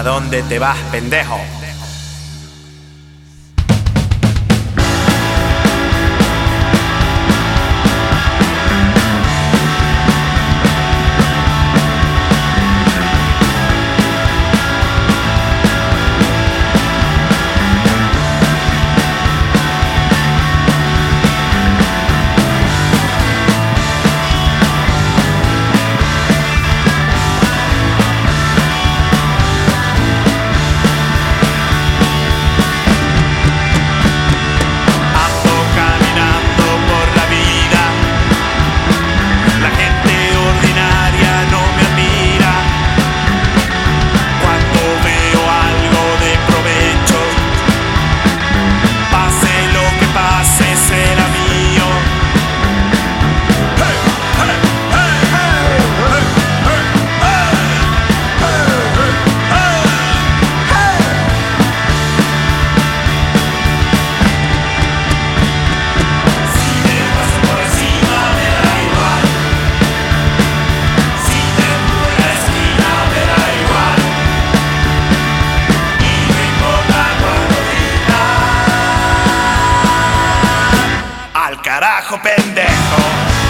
¿A 0.00 0.02
dónde 0.02 0.42
te 0.44 0.58
vas, 0.58 0.78
pendejo? 0.90 1.38
carajo 81.80 82.18
pendejo. 82.18 83.49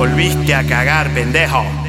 volviste 0.00 0.54
a 0.54 0.64
cagar, 0.64 1.10
pendejo. 1.12 1.79